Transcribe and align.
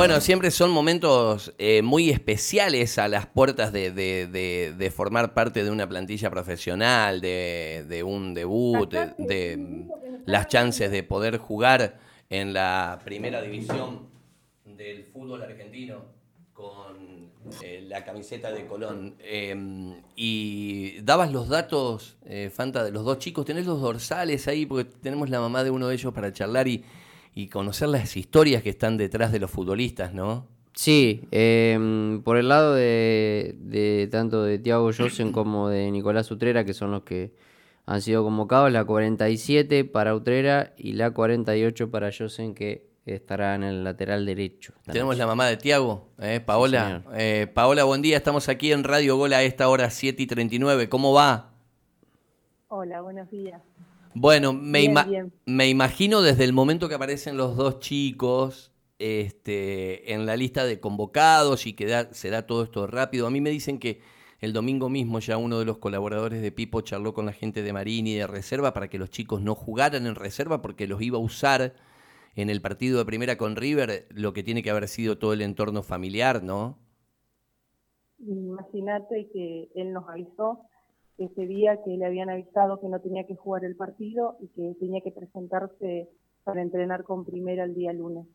Bueno, 0.00 0.18
siempre 0.22 0.50
son 0.50 0.70
momentos 0.70 1.52
eh, 1.58 1.82
muy 1.82 2.08
especiales 2.08 2.96
a 2.96 3.06
las 3.06 3.26
puertas 3.26 3.70
de, 3.70 3.90
de- 3.90 4.26
de- 4.28 4.72
de 4.74 4.90
formar 4.90 5.34
parte 5.34 5.62
de 5.62 5.70
una 5.70 5.86
plantilla 5.86 6.30
profesional, 6.30 7.20
de, 7.20 8.02
un 8.02 8.32
debut, 8.32 8.90
de, 8.90 9.84
las 10.24 10.48
chances 10.48 10.90
de 10.90 11.02
poder 11.02 11.36
jugar 11.36 11.98
en 12.30 12.54
la 12.54 12.98
primera 13.04 13.42
división 13.42 14.08
del 14.64 15.04
fútbol 15.04 15.42
argentino 15.42 16.06
con 16.54 17.30
eh, 17.62 17.84
la 17.86 18.02
camiseta 18.02 18.50
de 18.52 18.66
Colón. 18.66 19.16
Eh, 19.20 20.00
y 20.16 20.98
dabas 21.02 21.30
los 21.30 21.50
datos, 21.50 22.16
eh, 22.24 22.50
Fanta, 22.50 22.84
de 22.84 22.90
los 22.90 23.04
dos 23.04 23.18
chicos, 23.18 23.44
tenés 23.44 23.66
los 23.66 23.82
dorsales 23.82 24.48
ahí, 24.48 24.64
porque 24.64 24.90
tenemos 25.02 25.28
la 25.28 25.40
mamá 25.40 25.62
de 25.62 25.68
uno 25.70 25.88
de 25.88 25.94
ellos 25.94 26.14
para 26.14 26.32
charlar 26.32 26.68
y, 26.68 26.84
y 27.34 27.48
conocer 27.48 27.88
las 27.88 28.16
historias 28.16 28.62
que 28.62 28.70
están 28.70 28.96
detrás 28.96 29.32
de 29.32 29.38
los 29.38 29.50
futbolistas, 29.50 30.12
¿no? 30.14 30.46
Sí, 30.74 31.28
em, 31.30 32.22
por 32.22 32.36
el 32.36 32.48
lado 32.48 32.74
de, 32.74 33.56
de 33.58 34.08
tanto 34.10 34.44
de 34.44 34.58
Tiago 34.58 34.90
Josen 34.96 35.32
como 35.32 35.68
de 35.68 35.90
Nicolás 35.90 36.30
Utrera, 36.30 36.64
que 36.64 36.74
son 36.74 36.90
los 36.90 37.02
que 37.02 37.32
han 37.86 38.00
sido 38.02 38.22
convocados, 38.22 38.70
la 38.70 38.84
47 38.84 39.84
para 39.84 40.14
Utrera 40.14 40.74
y 40.76 40.92
la 40.92 41.10
48 41.10 41.90
para 41.90 42.10
Josen, 42.16 42.54
que 42.54 42.90
estará 43.04 43.54
en 43.54 43.64
el 43.64 43.84
lateral 43.84 44.24
derecho. 44.26 44.74
Tenemos 44.84 45.14
noche. 45.14 45.18
la 45.18 45.26
mamá 45.26 45.46
de 45.46 45.56
Tiago, 45.56 46.08
eh, 46.18 46.40
Paola. 46.44 47.02
Eh, 47.14 47.48
Paola, 47.52 47.84
buen 47.84 48.02
día. 48.02 48.16
Estamos 48.16 48.48
aquí 48.48 48.72
en 48.72 48.84
Radio 48.84 49.16
Gol 49.16 49.32
a 49.32 49.42
esta 49.42 49.68
hora 49.68 49.90
7 49.90 50.22
y 50.22 50.26
39. 50.26 50.88
¿Cómo 50.88 51.12
va? 51.12 51.50
Hola, 52.68 53.00
buenos 53.00 53.28
días. 53.30 53.60
Bueno, 54.22 54.52
me, 54.52 54.82
Bien, 54.82 54.84
ima- 54.84 55.08
bien. 55.08 55.32
me 55.46 55.68
imagino 55.68 56.20
desde 56.22 56.44
el 56.44 56.52
momento 56.52 56.88
que 56.88 56.94
aparecen 56.94 57.36
los 57.38 57.56
dos 57.56 57.78
chicos 57.80 58.70
este, 58.98 60.12
en 60.12 60.26
la 60.26 60.36
lista 60.36 60.64
de 60.64 60.78
convocados 60.80 61.66
y 61.66 61.72
que 61.72 61.86
da- 61.86 62.12
se 62.12 62.28
da 62.30 62.46
todo 62.46 62.64
esto 62.64 62.86
rápido. 62.86 63.26
A 63.26 63.30
mí 63.30 63.40
me 63.40 63.48
dicen 63.50 63.78
que 63.78 64.00
el 64.40 64.52
domingo 64.52 64.88
mismo 64.90 65.20
ya 65.20 65.36
uno 65.38 65.58
de 65.58 65.64
los 65.64 65.78
colaboradores 65.78 66.42
de 66.42 66.52
Pipo 66.52 66.80
charló 66.82 67.14
con 67.14 67.24
la 67.26 67.32
gente 67.32 67.62
de 67.62 67.72
Marín 67.72 68.06
y 68.06 68.14
de 68.16 68.26
Reserva 68.26 68.72
para 68.74 68.88
que 68.88 68.98
los 68.98 69.10
chicos 69.10 69.40
no 69.42 69.54
jugaran 69.54 70.06
en 70.06 70.14
Reserva 70.14 70.60
porque 70.62 70.86
los 70.86 71.00
iba 71.02 71.16
a 71.18 71.20
usar 71.20 71.74
en 72.36 72.50
el 72.50 72.60
partido 72.62 72.98
de 72.98 73.04
primera 73.06 73.36
con 73.38 73.56
River, 73.56 74.06
lo 74.12 74.32
que 74.34 74.42
tiene 74.42 74.62
que 74.62 74.70
haber 74.70 74.88
sido 74.88 75.18
todo 75.18 75.32
el 75.34 75.42
entorno 75.42 75.82
familiar, 75.82 76.42
¿no? 76.42 76.78
Imagínate 78.20 79.28
que 79.32 79.68
él 79.74 79.92
nos 79.92 80.08
avisó 80.08 80.60
ese 81.24 81.46
día 81.46 81.78
que 81.84 81.90
le 81.96 82.04
habían 82.06 82.30
avisado 82.30 82.80
que 82.80 82.88
no 82.88 83.00
tenía 83.00 83.26
que 83.26 83.34
jugar 83.36 83.64
el 83.64 83.76
partido 83.76 84.36
y 84.40 84.48
que 84.48 84.74
tenía 84.80 85.00
que 85.02 85.10
presentarse 85.12 86.08
para 86.44 86.62
entrenar 86.62 87.04
con 87.04 87.24
primera 87.24 87.64
el 87.64 87.74
día 87.74 87.92
lunes. 87.92 88.26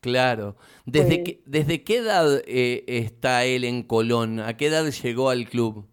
Claro. 0.00 0.56
¿Desde, 0.86 1.16
Pues- 1.16 1.24
qué, 1.24 1.42
¿desde 1.46 1.84
qué 1.84 1.98
edad 1.98 2.42
eh, 2.46 2.84
está 2.86 3.44
él 3.44 3.64
en 3.64 3.82
Colón? 3.82 4.40
¿A 4.40 4.56
qué 4.56 4.66
edad 4.68 4.86
llegó 4.90 5.28
al 5.30 5.46
club? 5.48 5.86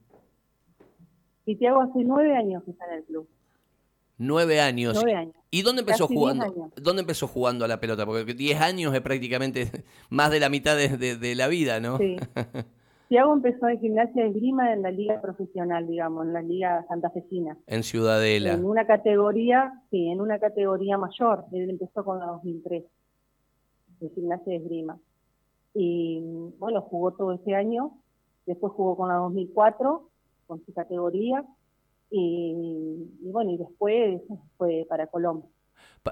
Y 1.45 1.55
Tiago 1.55 1.81
hace 1.81 1.99
nueve 2.03 2.35
años 2.35 2.63
que 2.63 2.71
está 2.71 2.85
en 2.91 2.93
el 2.99 3.03
club. 3.05 3.27
Nueve 4.17 4.59
años. 4.61 4.95
Nueve 4.95 5.15
años. 5.15 5.35
¿Y 5.51 5.61
dónde 5.61 5.81
empezó 5.81 6.07
Casi 6.07 6.15
jugando? 6.17 6.71
¿Dónde 6.75 7.01
empezó 7.01 7.27
jugando 7.27 7.63
a 7.63 7.67
la 7.67 7.79
pelota? 7.79 8.05
Porque 8.05 8.33
diez 8.33 8.59
años 8.59 8.93
es 8.95 9.01
prácticamente 9.01 9.69
más 10.09 10.31
de 10.31 10.39
la 10.39 10.49
mitad 10.49 10.75
de, 10.75 10.97
de- 10.97 11.15
de 11.17 11.35
la 11.35 11.47
vida, 11.47 11.79
¿no? 11.79 11.97
Sí. 11.97 12.17
Tiago 13.07 13.33
empezó 13.33 13.69
en 13.69 13.79
gimnasia 13.79 14.23
de 14.23 14.29
esgrima 14.29 14.73
en 14.73 14.81
la 14.81 14.91
liga 14.91 15.21
profesional, 15.21 15.87
digamos, 15.87 16.25
en 16.25 16.33
la 16.33 16.41
liga 16.41 16.85
santafesina. 16.87 17.57
En 17.65 17.83
Ciudadela. 17.83 18.53
En 18.53 18.65
una 18.65 18.85
categoría, 18.85 19.81
sí, 19.89 20.07
en 20.09 20.19
una 20.19 20.39
categoría 20.39 20.97
mayor. 20.97 21.45
Él 21.53 21.69
empezó 21.69 22.03
con 22.03 22.19
la 22.19 22.25
2003, 22.25 22.83
de 24.01 24.09
gimnasia 24.09 24.51
de 24.51 24.55
esgrima. 24.57 24.99
Y 25.73 26.21
bueno, 26.59 26.81
jugó 26.81 27.13
todo 27.13 27.33
ese 27.33 27.55
año. 27.55 27.91
Después 28.45 28.73
jugó 28.73 28.97
con 28.97 29.07
la 29.09 29.15
2004, 29.15 30.09
con 30.47 30.65
su 30.65 30.73
categoría. 30.73 31.45
Y, 32.09 33.09
y 33.21 33.31
bueno, 33.31 33.51
y 33.51 33.57
después 33.57 34.21
fue 34.57 34.85
para 34.89 35.07
Colombia. 35.07 35.49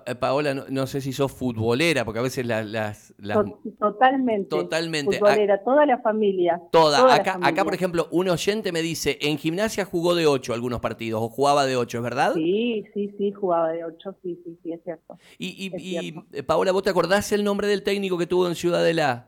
Eh, 0.06 0.16
Paola, 0.16 0.54
no, 0.54 0.64
no 0.70 0.88
sé 0.88 1.02
si 1.02 1.12
sos 1.14 1.32
futbolera, 1.32 2.04
porque 2.06 2.20
a 2.20 2.24
veces 2.24 2.46
las... 2.46 2.66
las, 2.66 3.14
las- 3.18 3.36
To- 3.38 3.60
Totalmente. 3.80 4.50
Totalmente. 4.50 5.18
Futbolera, 5.18 5.64
toda 5.64 5.86
la 5.86 5.98
familia. 6.00 6.62
toda. 6.72 7.14
Acá, 7.14 7.34
familia. 7.34 7.50
acá, 7.52 7.64
por 7.64 7.74
ejemplo, 7.74 8.08
un 8.12 8.30
oyente 8.30 8.72
me 8.72 8.82
dice, 8.82 9.18
en 9.22 9.38
gimnasia 9.38 9.86
jugó 9.86 10.16
de 10.16 10.28
ocho 10.28 10.54
algunos 10.54 10.80
partidos, 10.80 11.22
o 11.22 11.30
jugaba 11.30 11.66
de 11.66 11.76
ocho, 11.78 11.98
¿es 12.00 12.04
verdad? 12.04 12.34
Sí, 12.34 12.84
sí, 12.94 13.14
sí, 13.18 13.32
jugaba 13.32 13.70
de 13.72 13.84
8, 13.86 14.16
sí, 14.24 14.40
sí, 14.44 14.58
sí, 14.64 14.72
es 14.74 14.82
cierto. 14.84 15.18
Y, 15.38 15.48
y- 15.66 15.76
Es 15.76 15.82
y, 15.82 15.90
cierto. 16.12 16.26
eh, 16.34 16.44
Paola, 16.44 16.72
¿vos 16.72 16.84
te 16.84 16.90
acordás 16.90 17.32
el 17.32 17.44
nombre 17.44 17.68
del 17.68 17.84
técnico 17.84 18.18
que 18.18 18.28
tuvo 18.28 18.48
en 18.48 18.56
Ciudadela? 18.56 19.28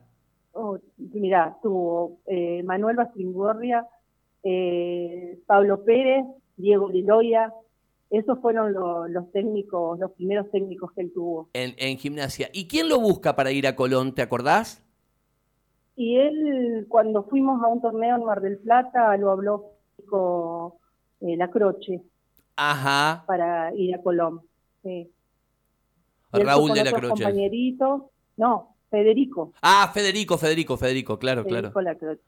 Oh, 0.54 0.78
mira, 0.98 1.56
tuvo 1.62 2.20
eh, 2.26 2.64
Manuel 2.64 2.96
Bastringorria, 2.96 3.86
eh, 4.44 5.40
Pablo 5.46 5.84
Pérez, 5.84 6.26
Diego 6.56 6.90
Liloya, 6.90 7.54
esos 8.10 8.40
fueron 8.40 8.74
lo- 8.74 9.08
los 9.08 9.32
técnicos, 9.32 10.00
los 10.00 10.12
primeros 10.12 10.50
técnicos 10.52 10.92
que 10.94 11.02
él 11.02 11.12
tuvo. 11.14 11.50
En, 11.54 11.74
en 11.78 11.98
gimnasia. 11.98 12.50
¿Y 12.54 12.68
quién 12.68 12.88
lo 12.90 13.00
busca 13.00 13.36
para 13.36 13.52
ir 13.52 13.68
a 13.68 13.76
Colón? 13.76 14.14
¿Te 14.16 14.22
acordás? 14.22 14.84
Y 15.96 16.16
él, 16.18 16.86
cuando 16.90 17.24
fuimos 17.24 17.62
a 17.64 17.68
un 17.68 17.82
torneo 17.82 18.16
en 18.18 18.24
Mar 18.24 18.40
del 18.42 18.58
Plata, 18.60 19.16
lo 19.18 19.32
habló 19.32 19.72
con 20.08 20.74
eh, 21.22 21.36
la 21.36 21.50
Croce 21.50 22.04
Ajá. 22.56 23.24
para 23.26 23.74
ir 23.76 23.96
a 23.96 24.02
Colón. 24.02 24.42
Sí. 24.84 25.10
Y 26.34 26.40
Raúl 26.44 26.72
de 26.74 26.84
la 26.84 26.90
otros 26.92 27.00
Croce. 27.08 27.24
compañeritos, 27.24 28.04
no, 28.38 28.76
Federico, 28.92 29.54
Ah, 29.62 29.90
Federico, 29.94 30.38
Federico, 30.38 30.78
Federico, 30.78 31.18
claro, 31.18 31.44
Federico 31.44 31.72
claro. 31.74 31.82
Lacroce. 31.94 32.22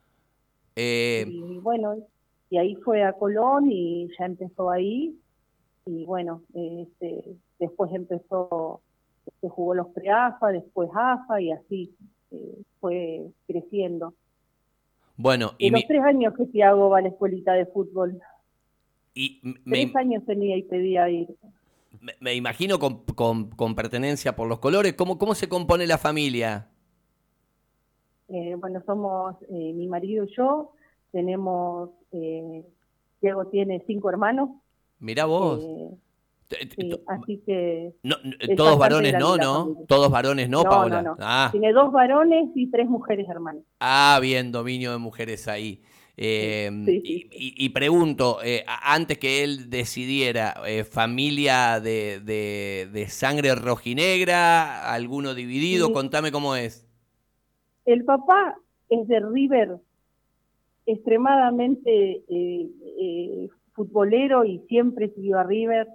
Eh, 0.75 1.25
y 1.29 1.57
bueno, 1.59 1.95
y 2.49 2.57
ahí 2.57 2.75
fue 2.77 3.03
a 3.03 3.13
Colón 3.13 3.71
y 3.71 4.07
ya 4.17 4.25
empezó 4.25 4.71
ahí. 4.71 5.15
Y 5.91 6.05
bueno, 6.05 6.43
este, 6.53 7.35
después 7.57 7.91
empezó, 7.93 8.81
se 9.41 9.49
jugó 9.49 9.73
los 9.73 9.87
pre-AFA, 9.87 10.49
después 10.49 10.87
AFA 10.93 11.41
y 11.41 11.51
así 11.51 11.95
eh, 12.29 12.61
fue 12.79 13.25
creciendo. 13.47 14.13
bueno, 15.17 15.53
Y 15.57 15.67
y, 15.67 15.69
los 15.71 15.81
mi- 15.81 15.87
tres 15.87 16.01
años 16.03 16.35
que 16.35 16.45
Tiago 16.45 16.89
va 16.89 16.99
a 16.99 17.01
la 17.01 17.07
escuelita 17.07 17.53
de 17.53 17.65
fútbol, 17.65 18.19
y 19.15 19.41
me, 19.65 19.85
tres 19.85 19.95
años 19.95 20.23
tenía 20.25 20.55
y 20.57 20.61
pedía 20.63 21.09
ir. 21.09 21.27
me- 22.01 22.13
me 22.19 22.35
imagino 22.35 22.77
con, 22.77 23.03
con- 23.15 23.49
con 23.49 23.73
pertenencia 23.73 24.35
por 24.35 24.47
los 24.47 24.59
colores. 24.59 24.93
¿Cómo, 24.93 25.17
¿Cómo 25.17 25.33
se 25.33 25.49
compone 25.49 25.87
la 25.87 25.97
familia? 25.97 26.67
Eh, 28.27 28.53
bueno, 28.59 28.83
somos 28.85 29.35
eh, 29.49 29.73
mi 29.73 29.87
marido 29.87 30.23
y 30.25 30.35
yo, 30.35 30.71
tenemos, 31.11 31.89
eh, 32.11 32.63
Diego 33.21 33.47
tiene 33.47 33.83
cinco 33.87 34.09
hermanos, 34.11 34.51
Mirá 34.99 35.25
vos. 35.25 35.61
eh, 35.63 36.69
sí, 36.75 36.91
así 37.07 37.37
que 37.45 37.93
no, 38.03 38.15
todos 38.57 38.77
varones 38.79 39.13
no, 39.13 39.37
¿no? 39.37 39.61
familia. 39.63 39.85
Todos 39.87 40.11
varones 40.11 40.49
no, 40.49 40.63
No, 40.63 40.69
Paola. 40.69 41.15
Ah, 41.19 41.49
tiene 41.51 41.71
dos 41.73 41.91
varones 41.91 42.49
y 42.55 42.67
tres 42.71 42.87
mujeres 42.89 43.27
hermanas. 43.29 43.63
ah, 43.79 44.19
bien, 44.21 44.51
dominio 44.51 44.91
de 44.91 44.97
mujeres 44.97 45.47
ahí. 45.47 45.81
Eh, 46.21 46.69
Sí, 46.85 47.01
sí, 47.05 47.29
y, 47.31 47.69
pregunto, 47.69 48.39
eh, 48.43 48.65
antes 48.67 49.17
que 49.17 49.41
él 49.43 49.69
decidiera, 49.69 50.55
eh, 50.67 50.83
¿familia 50.83 51.79
de, 51.79 52.19
de- 52.19 52.89
de 52.91 53.07
sangre 53.07 53.55
rojinegra? 53.55 54.91
¿Alguno 54.93 55.33
dividido? 55.33 55.93
Contame 55.93 56.31
cómo 56.31 56.55
es. 56.57 56.85
El 57.85 58.03
papá 58.03 58.55
es 58.89 59.07
de 59.07 59.19
River, 59.21 59.77
extremadamente 60.85 62.23
eh, 62.27 62.69
eh, 62.99 63.47
futbolero 63.79 64.43
y 64.43 64.59
siempre 64.67 65.09
siguió 65.15 65.39
a 65.39 65.43
River. 65.43 65.87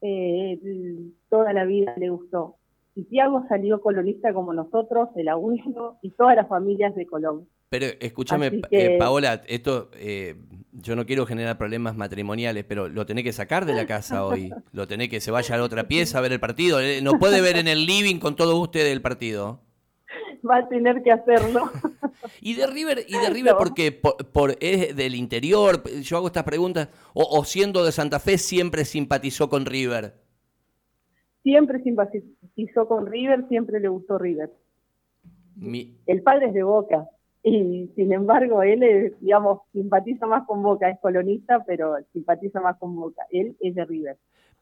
Eh, 0.00 0.58
toda 1.28 1.52
la 1.52 1.64
vida 1.66 1.92
le 1.98 2.08
gustó. 2.08 2.56
Y 2.94 3.04
Tiago 3.04 3.44
salió 3.48 3.80
colonista 3.82 4.32
como 4.32 4.52
nosotros, 4.54 5.10
el 5.16 5.28
abuelo 5.28 5.98
y 6.02 6.10
todas 6.12 6.34
las 6.36 6.48
familias 6.48 6.94
de 6.94 7.06
Colón. 7.06 7.46
Pero 7.68 7.86
escúchame, 8.00 8.50
que- 8.50 8.94
eh, 8.94 8.98
Paola, 8.98 9.42
esto, 9.46 9.90
eh, 9.94 10.34
yo 10.72 10.96
no 10.96 11.04
quiero 11.06 11.24
generar 11.26 11.56
problemas 11.58 11.94
matrimoniales, 11.96 12.64
pero 12.64 12.88
lo 12.88 13.04
tenés 13.06 13.22
que 13.24 13.32
sacar 13.32 13.64
de 13.66 13.74
la 13.74 13.86
casa 13.86 14.24
hoy. 14.26 14.50
Lo 14.72 14.88
tenés 14.88 15.08
que 15.10 15.20
se 15.20 15.30
vaya 15.30 15.54
a 15.54 15.58
la 15.58 15.64
otra 15.64 15.86
pieza 15.86 16.18
a 16.18 16.22
ver 16.22 16.32
el 16.32 16.40
partido. 16.40 16.80
Eh, 16.80 17.00
No 17.02 17.12
puede 17.18 17.40
ver 17.42 17.56
en 17.58 17.68
el 17.68 17.84
living 17.86 18.18
con 18.18 18.34
todos 18.34 18.54
ustedes 18.58 18.90
el 18.92 19.02
partido. 19.02 19.60
Va 20.48 20.56
a 20.56 20.68
tener 20.68 21.02
que 21.02 21.12
hacerlo. 21.12 21.70
Y 22.40 22.54
de 22.54 22.66
River, 22.66 23.04
y 23.08 23.18
de 23.18 23.30
River 23.30 23.54
porque 23.58 23.92
por, 23.92 24.16
por- 24.32 24.56
es 24.60 24.94
del 24.96 25.14
interior, 25.14 25.82
yo 26.00 26.16
hago 26.16 26.26
estas 26.28 26.44
preguntas, 26.44 26.88
o, 27.14 27.22
o 27.38 27.44
siendo 27.44 27.84
de 27.84 27.92
Santa 27.92 28.18
Fe 28.20 28.38
siempre 28.38 28.84
simpatizó 28.84 29.48
con 29.48 29.66
River. 29.66 30.14
siempre 31.42 31.82
simpatizó 31.82 32.86
con 32.86 33.06
River, 33.06 33.46
siempre 33.48 33.80
le 33.80 33.88
gustó 33.88 34.18
River. 34.18 34.50
Mi- 35.56 35.96
El 36.06 36.22
padre 36.22 36.46
es 36.48 36.54
de 36.54 36.62
Boca 36.62 37.06
y 37.42 37.88
sin 37.96 38.12
embargo 38.12 38.62
él, 38.62 39.14
digamos, 39.20 39.60
simpatiza 39.72 40.26
más 40.26 40.46
con 40.46 40.62
Boca, 40.62 40.90
es 40.90 40.98
colonista, 41.00 41.64
pero 41.66 41.94
simpatiza 42.12 42.60
más 42.60 42.78
con 42.78 42.94
Boca. 42.96 43.22
Él 43.30 43.56
es 43.60 43.74
de 43.74 43.84
River. 43.84 44.16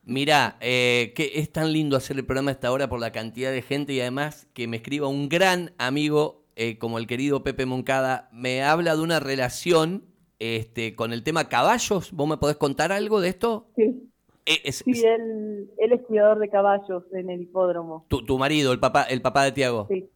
Mirá, 0.04 0.56
eh, 0.60 1.12
que 1.14 1.32
es 1.34 1.52
tan 1.52 1.72
lindo 1.72 1.96
hacer 1.96 2.16
el 2.16 2.24
programa 2.24 2.50
a 2.50 2.54
esta 2.54 2.72
hora 2.72 2.88
por 2.88 2.98
la 3.00 3.12
cantidad 3.12 3.50
de 3.52 3.62
gente 3.62 3.92
y 3.92 4.00
además 4.00 4.46
que 4.54 4.66
me 4.66 4.76
escriba 4.78 5.06
un 5.08 5.28
gran 5.28 5.72
amigo 5.76 6.44
eh, 6.60 6.76
como 6.76 6.98
el 6.98 7.06
querido 7.06 7.44
Pepe 7.44 7.66
Moncada. 7.66 8.28
Me 8.32 8.64
habla 8.64 8.96
de 8.96 9.02
una 9.02 9.20
relación 9.20 10.02
este, 10.40 10.96
con 10.96 11.12
el 11.12 11.22
tema 11.22 11.48
caballos. 11.48 12.12
¿Vos 12.12 12.28
me 12.28 12.36
podés 12.36 12.56
contar 12.56 12.90
algo 12.90 13.20
de 13.20 13.28
esto? 13.28 13.68
Sí. 13.76 14.10
Eh, 14.44 14.72
sí, 14.72 15.04
él, 15.04 15.70
es 15.78 16.02
cuidador 16.02 16.38
de 16.38 16.48
caballos 16.48 17.04
en 17.12 17.30
el 17.30 17.42
hipódromo. 17.42 18.06
Tu, 18.08 18.24
tu 18.24 18.38
marido, 18.38 18.72
el 18.72 18.80
papá, 18.80 19.04
el 19.04 19.22
papá 19.22 19.44
de 19.44 19.52
Tiago. 19.52 19.86
Sí. 19.88 20.10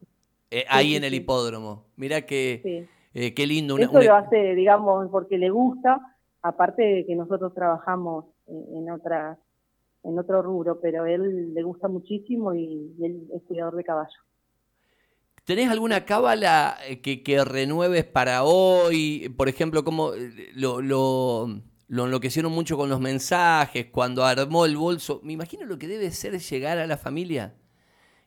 ahí 0.68 0.96
en 0.96 1.04
el 1.04 1.14
hipódromo. 1.14 1.84
Mirá 1.96 2.22
que, 2.22 2.88
qué 3.12 3.46
lindo. 3.46 3.78
Eso 3.78 4.02
lo 4.02 4.14
hace, 4.16 4.54
digamos, 4.54 5.10
porque 5.10 5.38
le 5.38 5.50
gusta, 5.50 6.00
aparte 6.42 6.82
de 6.82 7.06
que 7.06 7.14
nosotros 7.14 7.54
trabajamos 7.54 8.24
en 8.48 8.90
otras 8.90 9.38
en 10.04 10.18
otro 10.18 10.42
rubro, 10.42 10.80
pero 10.80 11.06
él 11.06 11.54
le 11.54 11.62
gusta 11.62 11.88
muchísimo 11.88 12.54
y, 12.54 12.94
él 13.00 13.28
es 13.34 13.42
cuidador 13.44 13.76
de 13.76 13.84
caballos. 13.84 14.24
¿Tenés 15.44 15.70
alguna 15.70 16.04
cábala 16.04 16.78
eh, 16.86 17.00
que, 17.00 17.24
que, 17.24 17.44
renueves 17.44 18.04
para 18.04 18.44
hoy? 18.44 19.28
Por 19.36 19.48
ejemplo, 19.48 19.82
como 19.82 20.14
eh, 20.14 20.50
lo, 20.54 20.80
lo, 20.80 21.60
lo, 21.88 22.04
enloquecieron 22.04 22.52
mucho 22.52 22.76
con 22.76 22.88
los 22.88 23.00
mensajes, 23.00 23.86
cuando 23.86 24.24
armó 24.24 24.66
el 24.66 24.76
bolso. 24.76 25.20
Me 25.24 25.32
imagino 25.32 25.66
lo 25.66 25.78
que 25.78 25.88
debe 25.88 26.12
ser 26.12 26.38
llegar 26.38 26.78
a 26.78 26.86
la 26.86 26.96
familia 26.96 27.54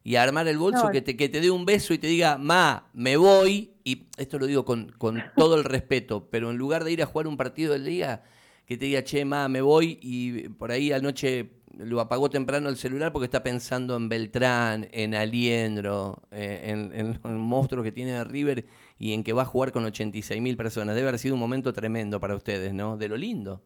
y 0.03 0.17
armar 0.17 0.47
el 0.49 0.57
bolso, 0.57 0.91
que, 0.91 1.01
te, 1.01 1.15
que 1.15 1.29
te 1.29 1.39
dé 1.39 1.49
un 1.49 1.65
beso 1.65 1.93
y 1.93 1.97
te 1.99 2.07
diga, 2.07 2.37
ma, 2.37 2.89
me 2.93 3.15
voy. 3.15 3.71
Y 3.85 4.07
esto 4.17 4.37
lo 4.37 4.45
digo 4.45 4.65
con, 4.65 4.91
con 4.97 5.23
todo 5.37 5.55
el 5.55 5.63
respeto, 5.63 6.27
pero 6.29 6.51
en 6.51 6.57
lugar 6.57 6.83
de 6.83 6.91
ir 6.91 7.01
a 7.01 7.05
jugar 7.05 7.27
un 7.27 7.37
partido 7.37 7.71
del 7.73 7.85
día, 7.85 8.23
que 8.65 8.75
te 8.75 8.85
diga, 8.85 9.05
che, 9.05 9.23
ma, 9.23 9.47
me 9.47 9.61
voy 9.61 9.99
y 10.01 10.49
por 10.49 10.71
ahí 10.71 10.91
anoche 10.91 11.49
lo 11.77 11.99
apagó 11.99 12.29
temprano 12.29 12.69
el 12.69 12.75
celular 12.75 13.11
porque 13.11 13.25
está 13.25 13.43
pensando 13.43 13.95
en 13.95 14.09
Beltrán, 14.09 14.87
en 14.91 15.15
Aliendro, 15.15 16.23
eh, 16.31 16.61
en, 16.65 16.93
en, 16.93 17.19
el 17.23 17.37
monstruo 17.37 17.83
que 17.83 17.91
tiene 17.91 18.23
River 18.23 18.65
y 18.97 19.13
en 19.13 19.23
que 19.23 19.33
va 19.33 19.43
a 19.43 19.45
jugar 19.45 19.71
con 19.71 19.85
86 19.85 20.41
mil 20.41 20.57
personas. 20.57 20.95
Debe 20.95 21.09
haber 21.09 21.19
sido 21.19 21.35
un 21.35 21.41
momento 21.41 21.73
tremendo 21.73 22.19
para 22.19 22.35
ustedes, 22.35 22.73
¿no? 22.73 22.97
De 22.97 23.07
lo 23.07 23.17
lindo. 23.17 23.61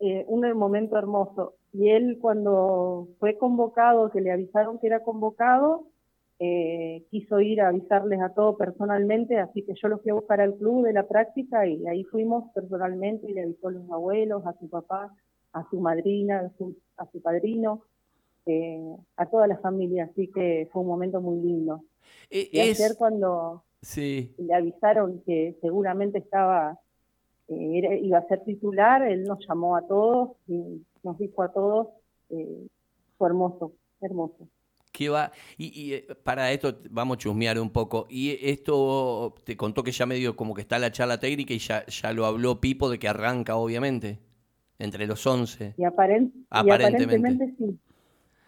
Eh, 0.00 0.24
un 0.28 0.50
momento 0.56 0.96
hermoso. 0.96 1.56
Y 1.74 1.90
él 1.90 2.18
cuando 2.20 3.08
fue 3.18 3.36
convocado, 3.36 4.10
que 4.10 4.22
le 4.22 4.32
avisaron 4.32 4.78
que 4.78 4.86
era 4.86 5.02
convocado, 5.02 5.86
eh, 6.38 7.04
quiso 7.10 7.38
ir 7.40 7.60
a 7.60 7.68
avisarles 7.68 8.18
a 8.22 8.32
todos 8.32 8.56
personalmente, 8.56 9.38
así 9.38 9.62
que 9.62 9.74
yo 9.74 9.88
lo 9.88 9.98
fui 9.98 10.10
a 10.10 10.14
buscar 10.14 10.40
al 10.40 10.54
club 10.54 10.86
de 10.86 10.94
la 10.94 11.06
práctica 11.06 11.66
y 11.66 11.86
ahí 11.86 12.02
fuimos 12.04 12.50
personalmente 12.54 13.30
y 13.30 13.34
le 13.34 13.42
avisó 13.42 13.68
a 13.68 13.72
los 13.72 13.90
abuelos, 13.90 14.46
a 14.46 14.54
su 14.54 14.70
papá, 14.70 15.14
a 15.52 15.68
su 15.70 15.80
madrina, 15.80 16.40
a 16.40 16.50
su, 16.56 16.76
a 16.96 17.06
su 17.10 17.20
padrino, 17.20 17.82
eh, 18.46 18.96
a 19.16 19.26
toda 19.26 19.46
la 19.46 19.58
familia, 19.58 20.08
así 20.10 20.28
que 20.28 20.68
fue 20.72 20.82
un 20.82 20.88
momento 20.88 21.20
muy 21.20 21.40
lindo. 21.40 21.84
E, 22.30 22.48
y 22.52 22.60
ayer 22.60 22.92
cuando 22.96 23.64
le 23.96 24.54
avisaron 24.54 25.22
que 25.26 25.56
seguramente 25.60 26.18
estaba, 26.18 26.78
eh, 27.48 28.00
iba 28.02 28.18
a 28.18 28.28
ser 28.28 28.44
titular, 28.44 29.02
él 29.02 29.24
nos 29.24 29.46
llamó 29.46 29.76
a 29.76 29.86
todos 29.86 30.30
y 30.46 30.82
nos 31.02 31.18
dijo 31.18 31.42
a 31.42 31.52
todos, 31.52 31.88
eh, 32.30 32.66
fue 33.18 33.28
hermoso, 33.28 33.72
hermoso. 34.00 34.48
¿Qué 34.92 35.08
va? 35.08 35.30
Y, 35.56 35.94
y, 35.94 36.00
para 36.24 36.50
esto 36.50 36.78
vamos 36.90 37.16
a 37.16 37.18
chusmear 37.18 37.60
un 37.60 37.70
poco. 37.70 38.06
Y 38.10 38.36
esto 38.42 39.34
te 39.44 39.56
contó 39.56 39.84
que 39.84 39.92
ya 39.92 40.04
medio 40.04 40.34
como 40.34 40.52
que 40.52 40.62
está 40.62 40.80
la 40.80 40.90
charla 40.90 41.20
técnica 41.20 41.54
y 41.54 41.58
ya, 41.58 41.86
ya 41.86 42.12
lo 42.12 42.26
habló 42.26 42.60
Pipo 42.60 42.90
de 42.90 42.98
que 42.98 43.06
arranca, 43.06 43.56
obviamente 43.56 44.18
entre 44.80 45.06
los 45.06 45.24
11. 45.26 45.74
Y, 45.76 45.84
aparentemente. 45.84 47.54
sí. 47.58 47.78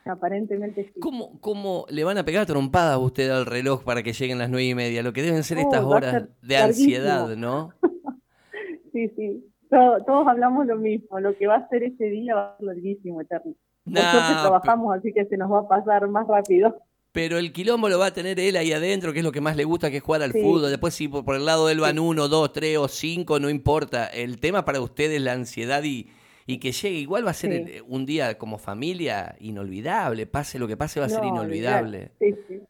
Aparentemente 0.05 0.91
sí. 0.93 1.01
¿Cómo, 1.01 1.39
¿Cómo 1.41 1.87
le 1.89 2.03
van 2.03 2.19
a 2.19 2.25
pegar 2.25 2.45
trompadas 2.45 2.95
a 2.95 2.99
usted 2.99 3.31
al 3.31 3.47
reloj 3.47 3.85
para 3.85 4.03
que 4.03 4.13
lleguen 4.13 4.39
las 4.39 4.51
nueve 4.51 4.65
y 4.65 4.75
media? 4.75 5.03
Lo 5.03 5.13
que 5.13 5.23
deben 5.23 5.45
ser 5.45 5.59
estas 5.59 5.85
horas 5.85 6.25
de 6.43 6.57
ansiedad, 6.57 7.37
¿no? 7.37 7.73
sí, 8.93 9.09
sí. 9.17 9.45
Todos, 9.71 10.27
hablamos 10.27 10.67
lo 10.67 10.77
mismo. 10.77 11.21
Lo 11.21 11.37
que 11.37 11.47
va 11.47 11.57
a 11.57 11.69
ser 11.69 11.85
ese 11.85 12.05
día 12.07 12.35
va 12.35 12.53
a 12.53 12.57
ser 12.59 12.67
larguísimo, 12.67 13.21
eterno. 13.21 13.55
Nosotros 13.85 14.43
trabajamos, 14.43 14.97
así 14.97 15.13
que 15.13 15.25
se 15.25 15.37
nos 15.37 15.51
va 15.51 15.61
a 15.61 15.69
pasar 15.69 16.07
más 16.09 16.27
rápido. 16.27 16.77
Pero 17.13 17.39
el 17.39 17.53
quilombo 17.53 17.89
lo 17.89 17.99
va 17.99 18.07
a 18.07 18.13
tener 18.15 18.41
él 18.41 18.57
ahí 18.57 18.73
adentro, 18.73 19.13
que 19.13 19.19
es 19.19 19.25
lo 19.25 19.33
que 19.33 19.41
más 19.41 19.57
le 19.57 19.65
gusta, 19.65 19.91
que 19.91 19.99
es 19.99 20.03
jugar 20.03 20.23
al 20.23 20.33
fútbol. 20.33 20.71
Después, 20.71 20.95
si 20.95 21.09
por, 21.09 21.37
el 21.37 21.45
lado 21.45 21.67
de 21.67 21.75
él 21.75 21.81
van 21.81 21.99
uno, 21.99 22.27
dos, 22.27 22.53
tres 22.53 22.79
o 22.79 22.89
cinco, 22.89 23.39
no 23.39 23.51
importa. 23.51 24.07
El 24.07 24.41
tema 24.41 24.65
para 24.65 24.81
usted 24.81 25.13
es 25.13 25.21
la 25.21 25.33
ansiedad 25.33 25.83
y, 25.85 26.09
y 26.47 26.59
que 26.59 26.73
llegue. 26.73 26.99
Igual 26.99 27.27
va 27.27 27.31
a 27.31 27.35
ser 27.35 27.83
un 27.87 28.07
día 28.07 28.39
como 28.39 28.59
familia 28.59 29.37
inolvidable. 29.41 30.27
Pase 30.27 30.59
lo 30.59 30.69
que 30.69 30.77
pase, 30.77 31.01
va 31.01 31.07
a 31.07 31.09
ser 31.09 31.25
inolvidable. 31.25 32.11
Sí, 32.19 32.35
sí. 32.49 32.61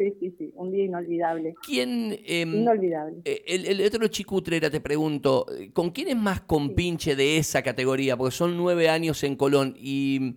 Sí, 0.00 0.34
sí, 0.38 0.50
un 0.54 0.72
día 0.72 0.84
inolvidable. 0.86 1.54
¿Quién? 1.62 2.18
Em, 2.24 2.54
inolvidable. 2.54 3.18
Eh, 3.26 3.42
el, 3.46 3.66
el, 3.66 3.86
otro 3.86 4.08
chico 4.08 4.42
te 4.42 4.80
pregunto, 4.80 5.44
¿con 5.74 5.90
quién 5.90 6.08
es 6.08 6.16
más 6.16 6.40
compinche 6.40 7.14
de 7.14 7.36
esa 7.36 7.60
categoría? 7.60 8.16
Porque 8.16 8.34
son 8.34 8.56
nueve 8.56 8.88
años 8.88 9.22
en 9.24 9.36
Colón 9.36 9.74
y, 9.78 10.36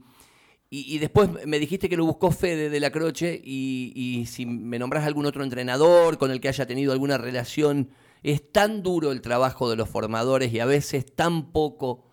y, 0.69 0.97
después 0.97 1.29
me 1.47 1.59
dijiste 1.59 1.87
que 1.87 1.95
lo 1.95 2.03
buscó 2.03 2.31
Fede 2.31 2.69
de 2.69 2.79
la 2.81 2.91
Croce 2.91 3.39
y, 3.41 3.93
y 3.95 4.25
si 4.25 4.45
me 4.45 4.77
nombras 4.79 5.05
algún 5.05 5.25
otro 5.25 5.45
entrenador 5.45 6.17
con 6.17 6.31
el 6.31 6.41
que 6.41 6.49
haya 6.49 6.65
tenido 6.65 6.91
alguna 6.91 7.17
relación, 7.17 7.87
es 8.21 8.51
tan 8.51 8.83
duro 8.83 9.13
el 9.13 9.21
trabajo 9.21 9.69
de 9.69 9.77
los 9.77 9.87
formadores 9.87 10.51
y 10.51 10.59
a 10.59 10.65
veces 10.65 11.05
tan 11.05 11.53
poco 11.53 12.03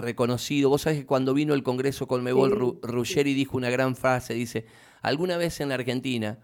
reconocido. 0.00 0.70
Vos 0.70 0.82
sabés 0.82 1.00
que 1.00 1.06
cuando 1.06 1.34
vino 1.34 1.54
el 1.54 1.62
Congreso 1.62 2.06
Colmebol, 2.06 2.78
Ruggeri 2.82 3.34
dijo 3.34 3.56
una 3.56 3.70
gran 3.70 3.96
frase, 3.96 4.34
dice, 4.34 4.66
alguna 5.02 5.36
vez 5.36 5.60
en 5.60 5.68
la 5.68 5.74
Argentina, 5.76 6.38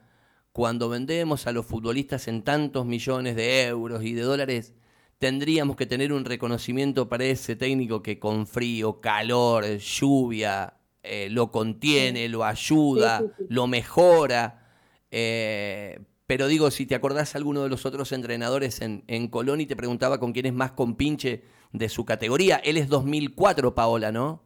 cuando 0.53 0.89
vendemos 0.89 1.47
a 1.47 1.53
los 1.53 1.67
futbolistas 1.67 2.29
en 2.29 2.43
tantos 2.43 2.87
millones 2.87 3.37
de 3.37 3.67
euros 3.67 4.03
y 4.03 4.13
de 4.13 4.23
dólares, 4.23 4.75
tendríamos 5.19 5.77
que 5.77 5.87
tener 5.87 6.13
un 6.13 6.25
reconocimiento 6.25 7.09
para 7.09 7.25
ese 7.25 7.57
técnico 7.57 8.03
que 8.03 8.19
con 8.19 8.47
frío, 8.47 9.01
calor, 9.01 9.65
lluvia, 9.79 10.75
eh, 11.03 11.29
lo 11.31 11.51
contiene, 11.51 12.29
lo 12.29 12.45
ayuda, 12.45 13.23
lo 13.49 13.67
mejora. 13.67 14.67
Eh, 15.11 16.01
pero 16.29 16.47
digo, 16.47 16.71
si 16.71 16.85
te 16.85 16.95
acordás 16.95 17.35
alguno 17.35 17.63
de 17.63 17.71
los 17.71 17.87
otros 17.87 18.13
entrenadores 18.13 18.83
en, 18.83 19.03
en 19.07 19.29
Colón 19.29 19.63
y 19.63 19.67
te 19.67 19.75
preguntaba 19.75 20.21
con 20.21 20.33
quién 20.33 20.45
es 20.45 20.53
más 20.53 20.73
compinche 20.73 21.43
de 21.73 21.89
su 21.89 22.05
categoría. 22.05 22.57
Él 22.57 22.77
es 22.77 22.89
2004, 22.89 23.75
Paola, 23.75 24.13
¿no? 24.13 24.43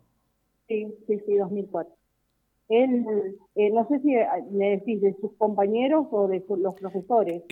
Sí, 0.68 0.86
sí, 1.08 1.18
sí, 1.26 1.34
2004. 1.34 1.92
Él, 2.68 3.04
eh, 3.56 3.70
no 3.70 3.88
sé 3.88 3.98
si 3.98 4.12
le 4.56 4.70
decís 4.76 5.00
de 5.00 5.16
sus 5.20 5.32
compañeros 5.32 6.06
o 6.12 6.28
de 6.28 6.44
los 6.56 6.74
profesores. 6.76 7.42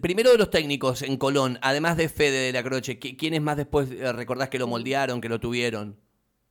Primero 0.00 0.30
de 0.30 0.38
los 0.38 0.50
técnicos 0.50 1.02
en 1.02 1.16
Colón, 1.16 1.58
además 1.60 1.96
de 1.96 2.08
Fede 2.08 2.46
de 2.46 2.52
la 2.52 2.62
Croce, 2.62 3.00
¿quiénes 3.00 3.42
más 3.42 3.56
después 3.56 3.90
eh, 3.90 4.12
recordás 4.12 4.48
que 4.48 4.60
lo 4.60 4.68
moldearon, 4.68 5.20
que 5.20 5.28
lo 5.28 5.40
tuvieron? 5.40 5.96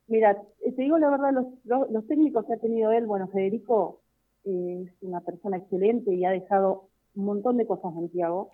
Mira, 0.06 0.36
te 0.60 0.82
digo 0.82 0.98
la 0.98 1.08
verdad, 1.08 1.32
los, 1.32 1.90
los, 1.90 2.06
técnicos 2.06 2.44
que 2.44 2.52
ha 2.52 2.58
tenido 2.58 2.92
él, 2.92 3.06
bueno, 3.06 3.26
Federico 3.28 4.02
es 4.44 4.92
una 5.00 5.22
persona 5.22 5.56
excelente 5.56 6.12
y 6.14 6.26
ha 6.26 6.30
dejado 6.30 6.90
un 7.14 7.24
montón 7.24 7.56
de 7.56 7.66
cosas 7.66 7.92
en 7.92 8.00
Santiago. 8.00 8.52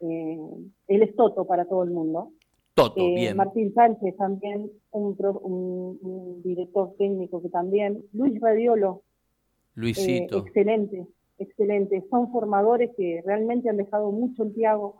Eh, 0.00 0.38
él 0.88 1.02
es 1.02 1.14
Toto 1.14 1.44
para 1.46 1.64
todo 1.64 1.84
el 1.84 1.90
mundo. 1.90 2.32
Toto, 2.74 3.00
eh, 3.00 3.14
bien. 3.14 3.36
Martín 3.36 3.72
Sánchez 3.74 4.16
también, 4.16 4.70
un, 4.90 5.16
un, 5.20 6.42
director 6.42 6.94
técnico 6.98 7.42
que 7.42 7.48
también. 7.48 8.04
Luis 8.12 8.40
Radiolo. 8.40 9.02
Luisito. 9.74 10.38
Eh, 10.38 10.40
excelente, 10.46 11.06
excelente. 11.38 12.04
Son 12.10 12.32
formadores 12.32 12.90
que 12.96 13.22
realmente 13.24 13.68
han 13.68 13.76
dejado 13.76 14.10
mucho 14.10 14.42
en 14.42 14.54
Tiago. 14.54 14.96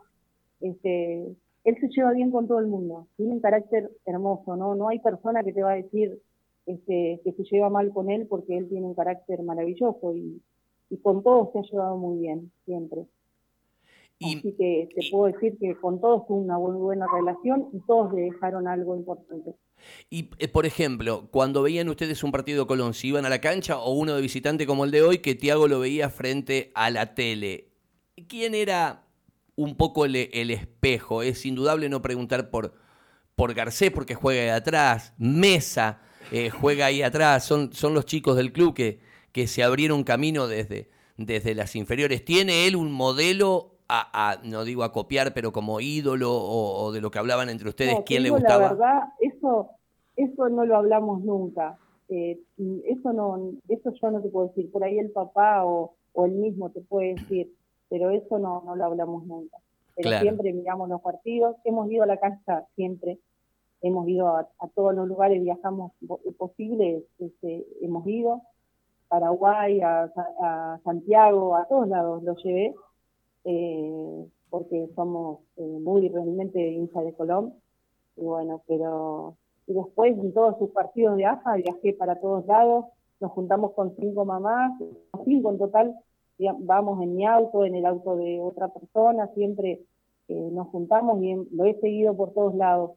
Este, 0.61 1.25
él 1.63 1.77
se 1.79 1.89
lleva 1.89 2.11
bien 2.11 2.31
con 2.31 2.47
todo 2.47 2.59
el 2.59 2.67
mundo. 2.67 3.07
Tiene 3.17 3.33
un 3.33 3.39
carácter 3.39 3.91
hermoso, 4.05 4.55
¿no? 4.55 4.75
No 4.75 4.89
hay 4.89 4.99
persona 4.99 5.43
que 5.43 5.53
te 5.53 5.63
va 5.63 5.71
a 5.71 5.75
decir 5.75 6.19
este, 6.65 7.19
que 7.23 7.33
se 7.33 7.43
lleva 7.43 7.69
mal 7.69 7.91
con 7.91 8.09
él 8.09 8.27
porque 8.27 8.57
él 8.57 8.69
tiene 8.69 8.85
un 8.85 8.93
carácter 8.93 9.41
maravilloso 9.43 10.15
y, 10.15 10.41
y 10.89 10.97
con 10.97 11.23
todos 11.23 11.51
se 11.51 11.59
ha 11.59 11.61
llevado 11.63 11.97
muy 11.97 12.19
bien, 12.19 12.51
siempre. 12.65 13.05
Así 14.21 14.55
que 14.57 14.89
te 14.95 15.09
puedo 15.11 15.31
decir 15.31 15.57
que 15.59 15.75
con 15.75 15.99
todos 15.99 16.25
tuvo 16.27 16.39
una 16.39 16.57
muy 16.57 16.75
buena 16.75 17.05
relación 17.13 17.69
y 17.73 17.79
todos 17.85 18.13
le 18.13 18.21
dejaron 18.21 18.67
algo 18.67 18.95
importante. 18.95 19.55
Y, 20.09 20.29
eh, 20.37 20.47
por 20.47 20.65
ejemplo, 20.65 21.27
cuando 21.29 21.61
veían 21.61 21.89
ustedes 21.89 22.23
un 22.23 22.31
partido 22.31 22.63
de 22.63 22.67
Colón, 22.67 22.93
si 22.93 23.09
iban 23.09 23.25
a 23.25 23.29
la 23.29 23.41
cancha 23.41 23.79
o 23.79 23.91
uno 23.91 24.15
de 24.15 24.21
visitante 24.21 24.65
como 24.65 24.85
el 24.85 24.91
de 24.91 25.01
hoy, 25.01 25.17
que 25.17 25.35
Tiago 25.35 25.67
lo 25.67 25.79
veía 25.79 26.09
frente 26.09 26.71
a 26.73 26.89
la 26.89 27.15
tele, 27.15 27.69
¿quién 28.29 28.55
era 28.55 29.03
un 29.55 29.75
poco 29.75 30.05
el, 30.05 30.15
espejo? 30.15 31.21
Es 31.21 31.45
indudable 31.45 31.89
no 31.89 32.01
preguntar 32.01 32.49
por, 32.49 32.75
por 33.35 33.53
Garcés 33.53 33.91
porque 33.91 34.15
juega 34.15 34.43
ahí 34.43 34.49
atrás, 34.49 35.13
Mesa 35.17 36.01
eh, 36.31 36.49
juega 36.49 36.85
ahí 36.85 37.01
atrás, 37.01 37.43
son, 37.43 37.73
son 37.73 37.93
los 37.93 38.05
chicos 38.05 38.37
del 38.37 38.53
club 38.53 38.73
que, 38.73 39.01
que 39.33 39.47
se 39.47 39.63
abrieron 39.63 40.03
camino 40.03 40.47
desde, 40.47 40.89
desde 41.17 41.55
las 41.55 41.75
inferiores. 41.75 42.23
¿Tiene 42.23 42.67
él 42.67 42.77
un 42.77 42.93
modelo 42.93 43.71
a, 43.89 44.39
no 44.43 44.63
digo 44.63 44.83
a 44.83 44.91
copiar, 44.91 45.33
pero 45.33 45.51
como 45.51 45.79
ídolo 45.79 46.31
o, 46.33 46.91
de 46.91 47.01
lo 47.01 47.11
que 47.11 47.19
hablaban 47.19 47.49
entre 47.49 47.69
ustedes, 47.69 47.97
quién 48.05 48.23
le 48.23 48.29
gustaba? 48.29 48.63
La 48.63 48.69
verdad, 48.69 49.03
eso, 49.19 49.71
eso 50.15 50.49
no 50.49 50.65
lo 50.65 50.77
hablamos 50.77 51.21
nunca. 51.21 51.77
eh, 52.09 52.39
eso 52.85 53.13
no, 53.13 53.51
eso 53.67 53.91
yo 54.01 54.11
no 54.11 54.21
te 54.21 54.29
puedo 54.29 54.47
decir, 54.47 54.71
por 54.71 54.83
ahí 54.83 54.97
el 54.97 55.11
papá 55.11 55.65
o, 55.65 55.95
o 56.13 56.25
el 56.25 56.31
mismo 56.31 56.69
te 56.69 56.81
puede 56.81 57.15
decir, 57.15 57.51
pero 57.89 58.09
eso 58.09 58.39
no, 58.39 58.63
no 58.65 58.75
lo 58.75 58.85
hablamos 58.85 59.25
nunca. 59.25 59.57
Pero 59.95 60.09
siempre 60.19 60.53
miramos 60.53 60.89
los 60.89 61.01
partidos, 61.01 61.55
hemos 61.65 61.91
ido 61.91 62.03
a 62.03 62.07
la 62.07 62.17
cancha 62.17 62.65
siempre, 62.75 63.19
hemos 63.81 64.07
ido 64.07 64.35
a, 64.35 64.47
todos 64.73 64.95
los 64.95 65.07
lugares, 65.07 65.43
viajamos 65.43 65.91
posibles, 66.37 67.03
este, 67.19 67.67
hemos 67.81 68.07
ido, 68.07 68.41
Paraguay, 69.13 69.79
a, 69.81 70.79
Santiago, 70.83 71.55
a 71.55 71.67
todos 71.67 71.87
lados 71.87 72.23
lo 72.23 72.35
llevé, 72.37 72.73
eh, 73.43 74.25
porque 74.49 74.89
somos 74.95 75.41
eh, 75.57 75.61
muy 75.61 76.09
realmente 76.09 76.59
hinchas 76.59 77.05
de 77.05 77.13
Colón, 77.13 77.53
y 78.15 78.23
bueno, 78.23 78.63
pero 78.65 79.35
y 79.67 79.73
después 79.73 80.17
en 80.17 80.33
todos 80.33 80.57
sus 80.57 80.71
partidos 80.71 81.15
de 81.17 81.25
AFA 81.25 81.57
viajé 81.57 81.93
para 81.93 82.19
todos 82.19 82.47
lados, 82.47 82.85
nos 83.19 83.31
juntamos 83.33 83.73
con 83.73 83.95
cinco 83.97 84.25
mamás, 84.25 84.81
cinco 85.25 85.51
en 85.51 85.57
total, 85.59 85.95
vamos 86.61 87.03
en 87.03 87.15
mi 87.15 87.27
auto, 87.27 87.65
en 87.65 87.75
el 87.75 87.85
auto 87.85 88.15
de 88.15 88.41
otra 88.41 88.69
persona, 88.69 89.27
siempre 89.35 89.85
eh, 90.27 90.49
nos 90.51 90.69
juntamos 90.69 91.21
y 91.21 91.35
lo 91.51 91.65
he 91.65 91.79
seguido 91.81 92.17
por 92.17 92.33
todos 92.33 92.55
lados, 92.55 92.93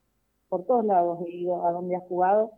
por 0.48 0.64
todos 0.64 0.86
lados 0.86 1.18
he 1.26 1.30
ido 1.30 1.66
a 1.66 1.72
donde 1.72 1.94
ha 1.94 2.00
jugado, 2.00 2.52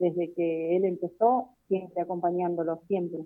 desde 0.00 0.32
que 0.32 0.76
él 0.76 0.84
empezó, 0.84 1.50
siempre 1.68 2.02
acompañándolo, 2.02 2.82
siempre. 2.88 3.20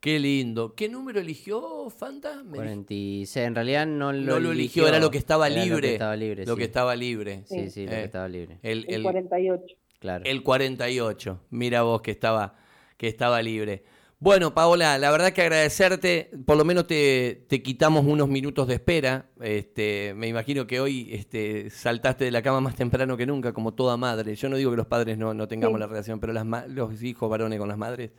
Qué 0.00 0.18
lindo. 0.18 0.74
¿Qué 0.74 0.88
número 0.88 1.20
eligió 1.20 1.90
Fanta? 1.90 2.44
46. 2.48 3.46
En 3.46 3.54
realidad 3.54 3.86
no 3.86 4.12
lo, 4.12 4.34
no 4.34 4.40
lo 4.40 4.52
eligió, 4.52 4.86
era 4.86 5.00
lo 5.00 5.10
que 5.10 5.18
estaba 5.18 5.48
libre. 5.48 5.68
Lo 5.68 5.80
que 5.80 5.92
estaba 5.92 6.16
libre. 6.16 6.46
Lo 6.46 6.56
que 6.56 6.64
estaba 6.64 6.96
libre. 6.96 7.42
Sí, 7.46 7.70
sí, 7.70 7.84
lo 7.84 7.90
que 7.90 8.00
eh, 8.00 8.04
estaba 8.04 8.28
libre. 8.28 8.58
El, 8.62 8.84
el, 8.88 9.02
48. 9.02 9.64
Claro. 9.98 10.24
El 10.24 10.42
48. 10.42 11.40
Mira 11.50 11.82
vos 11.82 12.02
que 12.02 12.10
estaba, 12.10 12.54
que 12.96 13.08
estaba 13.08 13.42
libre. 13.42 13.84
Bueno, 14.18 14.54
Paola, 14.54 14.96
la 14.96 15.10
verdad 15.10 15.34
que 15.34 15.42
agradecerte, 15.42 16.30
por 16.46 16.56
lo 16.56 16.64
menos 16.64 16.86
te, 16.86 17.44
te 17.48 17.62
quitamos 17.62 18.06
unos 18.06 18.28
minutos 18.28 18.66
de 18.66 18.74
espera. 18.74 19.28
Este, 19.42 20.14
me 20.16 20.26
imagino 20.26 20.66
que 20.66 20.80
hoy 20.80 21.10
este, 21.12 21.68
saltaste 21.68 22.24
de 22.24 22.30
la 22.30 22.40
cama 22.40 22.62
más 22.62 22.76
temprano 22.76 23.18
que 23.18 23.26
nunca, 23.26 23.52
como 23.52 23.74
toda 23.74 23.98
madre. 23.98 24.34
Yo 24.34 24.48
no 24.48 24.56
digo 24.56 24.70
que 24.70 24.78
los 24.78 24.86
padres 24.86 25.18
no, 25.18 25.34
no 25.34 25.46
tengamos 25.48 25.78
la 25.78 25.86
relación, 25.86 26.18
pero 26.18 26.32
las, 26.32 26.46
los 26.68 27.02
hijos 27.02 27.28
varones 27.28 27.58
con 27.58 27.68
las 27.68 27.76
madres 27.76 28.12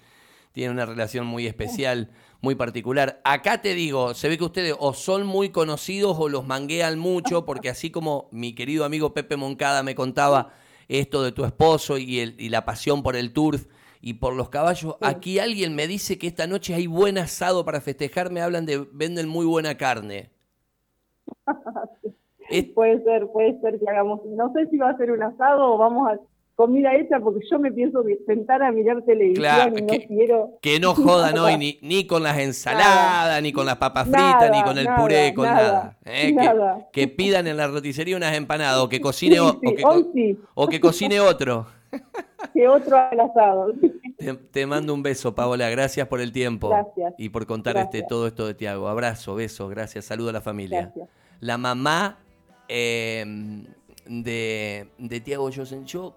tienen 0.52 0.74
una 0.74 0.86
relación 0.86 1.26
muy 1.26 1.48
especial, 1.48 2.12
muy 2.42 2.54
particular. 2.54 3.20
Acá 3.24 3.64
te 3.64 3.74
digo, 3.74 4.14
se 4.14 4.30
ve 4.30 4.38
que 4.38 4.44
ustedes 4.44 4.76
o 4.78 4.94
son 4.94 5.26
muy 5.26 5.50
conocidos 5.50 6.16
o 6.20 6.30
los 6.30 6.46
manguean 6.46 7.00
mucho, 7.00 7.44
porque 7.44 7.70
así 7.70 7.90
como 7.90 8.30
mi 8.32 8.54
querido 8.54 8.86
amigo 8.86 9.16
Pepe 9.16 9.36
Moncada 9.36 9.82
me 9.82 9.96
contaba 9.96 10.54
esto 10.90 11.24
de 11.24 11.32
tu 11.32 11.44
esposo 11.44 11.98
y, 11.98 12.20
el, 12.20 12.36
y 12.38 12.50
la 12.50 12.66
pasión 12.66 13.02
por 13.02 13.16
el 13.16 13.34
turf 13.34 13.66
y 14.02 14.16
por 14.16 14.34
los 14.34 14.50
caballos. 14.50 14.96
Aquí 15.02 15.40
alguien 15.40 15.76
me 15.76 15.88
dice 15.88 16.18
que 16.18 16.28
esta 16.28 16.48
noche 16.48 16.74
hay 16.74 16.88
buen 16.88 17.18
asado 17.18 17.66
para 17.66 17.82
festejar, 17.82 18.32
me 18.32 18.42
hablan 18.42 18.66
de 18.66 18.86
venden 18.92 19.28
muy 19.28 19.46
buena 19.46 19.76
carne. 19.78 20.32
Puede 22.74 23.04
ser, 23.04 23.28
puede 23.28 23.60
ser 23.60 23.78
que 23.78 23.90
hagamos, 23.90 24.22
no 24.26 24.54
sé 24.54 24.68
si 24.68 24.78
va 24.78 24.92
a 24.92 24.98
ser 24.98 25.12
un 25.12 25.22
asado 25.22 25.74
o 25.74 25.78
vamos 25.78 26.10
a 26.10 26.18
comida 26.58 26.96
hecha 26.96 27.20
porque 27.20 27.46
yo 27.50 27.60
me 27.60 27.72
pienso 27.72 28.04
sentar 28.26 28.64
a 28.64 28.72
mirar 28.72 29.04
televisión 29.04 29.78
y 29.78 29.82
no 29.82 29.94
quiero... 30.08 30.50
Que 30.60 30.80
no 30.80 30.96
jodan 30.96 31.38
hoy 31.40 31.56
ni, 31.56 31.78
ni 31.84 32.08
con 32.08 32.24
las 32.24 32.40
ensaladas, 32.40 33.42
ni 33.44 33.54
con 33.54 33.68
las 33.68 33.78
papas 33.78 34.06
fritas, 34.06 34.50
ni 34.52 34.64
con 34.64 34.78
el 34.78 34.88
puré, 34.96 35.34
con 35.36 35.46
nada. 35.46 35.98
¿eh? 36.04 36.36
Que, 36.92 37.08
pidan 37.08 37.46
en 37.46 37.58
la 37.58 37.68
roticería 37.68 38.18
unas 38.18 38.36
empanadas 38.36 38.80
o 38.80 38.90
que 38.90 39.00
cocine, 39.02 39.40
o, 39.40 39.60
que, 39.60 40.38
o 40.56 40.68
que 40.68 40.80
cocine 40.80 41.20
otro. 41.20 41.68
Que 42.58 42.68
otro 42.68 42.98
al 42.98 43.20
asado. 43.20 43.72
Te, 44.52 44.66
mando 44.66 44.94
un 44.96 45.04
beso, 45.04 45.36
Paola. 45.36 45.70
Gracias 45.70 46.08
por 46.08 46.22
el 46.22 46.32
tiempo. 46.32 46.70
Gracias. 46.70 47.14
Y 47.20 47.30
por 47.30 47.46
contar 47.46 47.78
este 47.78 48.02
todo 48.02 48.26
esto 48.26 48.48
de 48.48 48.56
Tiago. 48.56 48.88
Abrazo, 48.88 49.36
beso, 49.36 49.68
gracias. 49.68 50.06
Saludo 50.06 50.30
a 50.30 50.34
la 50.34 50.42
familia. 50.42 50.92
La 51.40 51.60
mamá 51.60 52.18
em, 52.68 53.66
de, 54.08 54.90
de 54.98 55.20
Tiago 55.22 55.52
Josen. 55.56 55.86
Yo 55.86 56.16